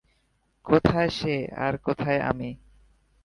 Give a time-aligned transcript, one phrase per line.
[0.65, 2.49] কোথায় সে আর কোথায় আমি।